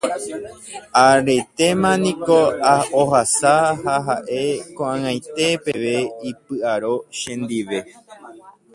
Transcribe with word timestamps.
aretéma 1.07 1.91
niko 2.03 2.39
ohasa 3.01 3.53
ha 3.83 3.95
ha'e 4.07 4.43
ko'ag̃aite 4.77 5.45
peve 5.63 5.95
ipy'aro 6.29 6.95
chendive 7.19 7.79